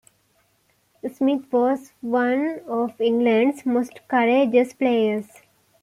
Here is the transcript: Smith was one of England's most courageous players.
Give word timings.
Smith 1.13 1.53
was 1.53 1.93
one 2.01 2.61
of 2.65 2.99
England's 2.99 3.67
most 3.67 3.99
courageous 4.07 4.73
players. 4.73 5.27